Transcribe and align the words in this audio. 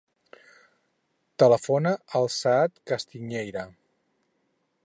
Telefona 1.43 1.93
al 2.21 2.31
Saad 2.39 2.83
Castiñeira. 2.93 3.71